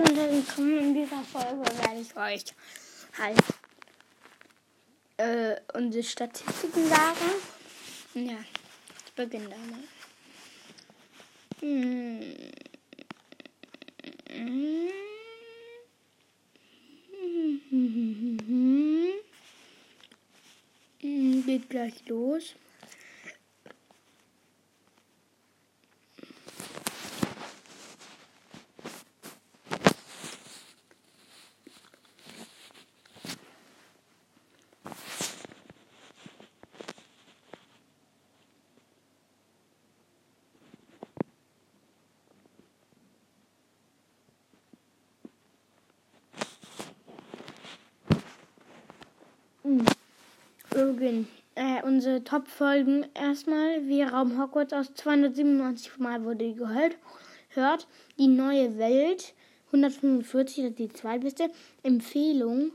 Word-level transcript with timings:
Und 0.00 0.16
dann 0.16 0.46
kommen 0.46 0.78
in 0.78 0.94
dieser 0.94 1.22
Folge 1.22 1.60
werde 1.78 2.00
ich 2.00 2.16
euch 2.16 2.44
halt 3.18 3.36
äh, 5.18 5.56
unsere 5.74 6.02
Statistiken 6.02 6.88
sagen. 6.88 7.28
Ja, 8.14 8.38
ich 9.04 9.12
beginne 9.12 9.50
damit. 9.50 9.88
Hm. 11.60 12.20
Geht 21.44 21.68
gleich 21.68 22.08
los. 22.08 22.54
Logan. 51.00 51.26
Äh, 51.54 51.82
unsere 51.82 52.22
Top-Folgen 52.24 53.06
erstmal. 53.14 53.86
Wir 53.86 54.08
Raum 54.08 54.40
Hogwarts 54.40 54.72
aus 54.72 54.94
297 54.94 55.98
Mal 55.98 56.24
wurde 56.24 56.52
gehört. 56.52 56.96
Hört. 57.48 57.88
Die 58.18 58.28
neue 58.28 58.78
Welt 58.78 59.34
145, 59.66 60.56
das 60.56 60.70
ist 60.70 60.78
die 60.78 60.92
zweitbeste. 60.92 61.50
Empfehlung 61.82 62.72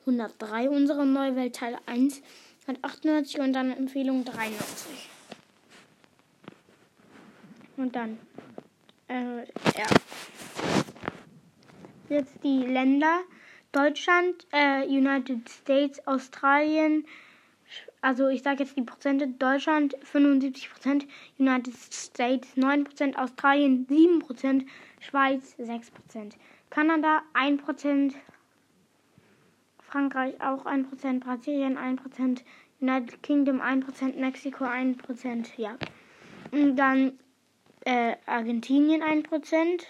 103. 0.00 0.68
Unsere 0.68 1.06
neue 1.06 1.36
Welt 1.36 1.56
Teil 1.56 1.78
1 1.86 2.22
hat 2.66 2.76
98 2.82 3.40
und 3.40 3.52
dann 3.52 3.70
Empfehlung 3.70 4.24
93. 4.24 5.08
Und 7.76 7.94
dann. 7.94 8.18
Äh, 9.08 9.44
ja. 9.78 9.86
Jetzt 12.08 12.42
die 12.42 12.66
Länder. 12.66 13.20
Deutschland, 13.72 14.46
äh, 14.50 14.84
United 14.86 15.48
States, 15.48 16.04
Australien, 16.08 17.04
also 18.02 18.28
ich 18.28 18.42
sage 18.42 18.64
jetzt 18.64 18.76
die 18.76 18.82
Prozente, 18.82 19.28
Deutschland 19.28 19.96
75%, 20.04 21.06
United 21.38 21.74
States 21.74 22.56
9%, 22.56 23.16
Australien 23.16 23.86
7%, 23.86 24.66
Schweiz 25.00 25.54
6%, 25.58 26.32
Kanada 26.70 27.22
1%, 27.34 28.14
Frankreich 29.80 30.40
auch 30.40 30.64
1%, 30.64 31.20
Brasilien 31.20 31.76
1%, 31.76 32.42
United 32.80 33.22
Kingdom 33.22 33.60
1%, 33.60 34.18
Mexiko 34.18 34.64
1%, 34.64 35.48
ja. 35.56 35.76
Und 36.52 36.76
dann 36.76 37.18
äh, 37.84 38.16
Argentinien 38.26 39.02
1%, 39.02 39.84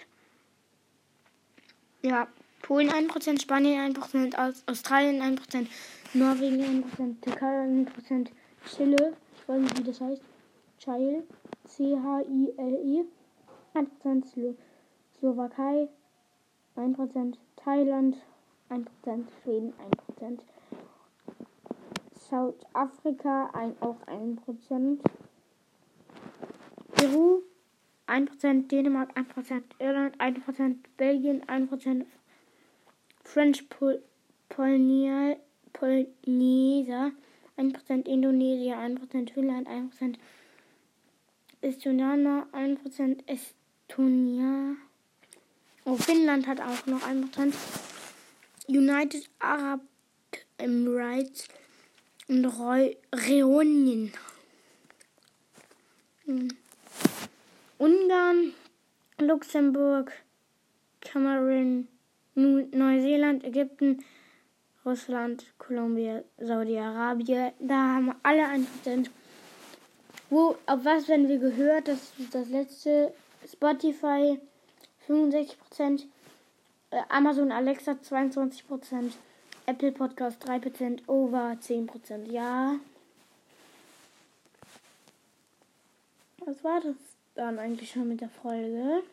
ja, 2.01 2.27
Polen 2.61 2.89
1%, 2.89 3.41
Spanien 3.41 3.93
1%, 3.93 4.35
Australien 4.67 5.21
1%, 5.21 5.67
Norwegen 6.13 6.83
1%, 6.83 7.21
Türkei 7.21 7.65
1%, 7.65 8.29
Chile, 8.65 9.13
ich 9.35 9.47
weiß 9.47 9.61
nicht 9.61 9.79
wie 9.79 9.83
das 9.83 10.01
heißt, 10.01 10.21
Chile, 10.77 11.23
C-H-I-L-E, 11.65 13.05
1% 13.73 14.25
Slo 14.25 14.55
Slowakei 15.17 15.87
1%, 16.75 17.35
Thailand 17.55 18.17
1%, 18.69 18.85
Schweden 19.43 19.73
1%, 20.19 20.39
Südafrika 22.13 23.51
auch 23.81 24.01
1%, 24.07 24.99
Peru 26.93 27.43
1%, 28.07 28.67
Dänemark 28.67 29.15
1%, 29.15 29.61
Irland 29.79 30.19
1%, 30.19 30.75
Belgien 30.97 31.43
1%, 31.45 32.05
French 33.31 33.69
Pol 33.69 34.01
Polynesia 34.49 35.37
1%, 37.57 38.05
Indonesien 38.05 38.97
1%, 38.99 39.33
Finnland 39.33 39.69
1%, 39.69 40.17
Estonia 41.61 42.45
1%, 42.51 43.23
Estonia. 43.27 44.75
Oh, 45.85 45.95
Finnland 45.95 46.45
hat 46.45 46.59
auch 46.59 46.85
noch 46.87 47.03
1%. 47.07 47.53
United 48.67 49.29
Arab 49.39 49.79
Emirates 50.57 51.47
und 52.27 52.45
Reunien. 52.45 54.11
Hm. 56.25 56.49
Ungarn, 57.77 58.53
Luxemburg, 59.19 60.11
Kamerun, 60.99 61.87
Neuseeland, 62.35 63.43
Ägypten, 63.43 64.03
Russland, 64.85 65.45
Kolumbien, 65.57 66.23
Saudi-Arabien. 66.37 67.51
Da 67.59 67.75
haben 67.75 68.15
alle 68.23 68.43
1%. 68.43 69.09
Wo, 70.29 70.55
auf 70.65 70.85
was 70.85 71.07
werden 71.07 71.27
wir 71.27 71.39
gehört? 71.39 71.87
Das 71.87 72.13
ist 72.17 72.33
das 72.33 72.49
letzte. 72.49 73.13
Spotify 73.45 74.39
65%, 75.07 76.05
äh, 76.91 77.01
Amazon 77.09 77.51
Alexa 77.51 77.93
22%, 77.93 79.11
Apple 79.65 79.91
Podcast 79.91 80.47
3%, 80.47 81.07
Over 81.07 81.57
10%. 81.59 82.31
Ja. 82.31 82.75
Was 86.45 86.63
war 86.63 86.81
das 86.81 86.95
dann 87.35 87.59
eigentlich 87.59 87.91
schon 87.91 88.07
mit 88.07 88.21
der 88.21 88.29
Folge? 88.29 89.03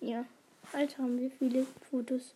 Ja. 0.00 0.24
Alter, 0.72 0.98
haben 0.98 1.18
wir 1.18 1.30
viele 1.30 1.66
Fotos. 1.90 2.34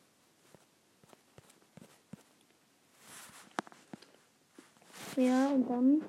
Ja, 5.17 5.49
und 5.49 5.69
dann 5.69 6.03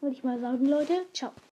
würde 0.00 0.14
ich 0.16 0.24
mal 0.24 0.40
sagen, 0.40 0.66
Leute, 0.66 1.06
ciao. 1.12 1.32